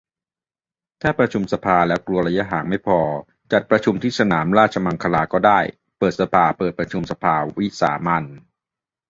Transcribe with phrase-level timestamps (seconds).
[1.01, 2.99] ถ้าประชุมสภาแล้วกลัวระยะหางไม่พอ
[3.51, 5.59] จัดประชุมที่สนามราชมังคลาก็ได้
[5.97, 8.23] เปิดสภา เปิดประชุมสภาวิสามัญ